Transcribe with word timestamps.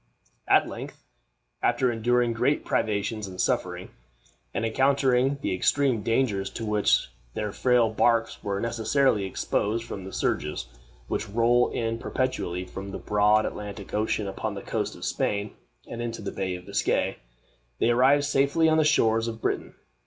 At 0.47 0.67
length, 0.67 1.03
after 1.61 1.91
enduring 1.91 2.33
great 2.33 2.65
privations 2.65 3.27
and 3.27 3.39
suffering, 3.39 3.91
and 4.51 4.65
encountering 4.65 5.37
the 5.43 5.53
extreme 5.53 6.01
dangers 6.01 6.49
to 6.53 6.65
which 6.65 7.11
their 7.35 7.51
frail 7.51 7.91
barks 7.91 8.43
were 8.43 8.59
necessarily 8.59 9.25
exposed 9.25 9.83
from 9.85 10.03
the 10.03 10.11
surges 10.11 10.65
which 11.07 11.29
roll 11.29 11.69
in 11.69 11.99
perpetually 11.99 12.65
from 12.65 12.89
the 12.89 12.97
broad 12.97 13.45
Atlantic 13.45 13.93
Ocean 13.93 14.25
upon 14.27 14.55
the 14.55 14.63
coast 14.63 14.95
of 14.95 15.05
Spain 15.05 15.53
and 15.87 16.01
into 16.01 16.23
the 16.23 16.31
Bay 16.31 16.55
of 16.55 16.65
Biscay, 16.65 17.17
they 17.77 17.91
arrived 17.91 18.25
safely 18.25 18.67
on 18.67 18.79
the 18.79 18.83
shores 18.83 19.27
of 19.27 19.39
Britain. 19.39 19.75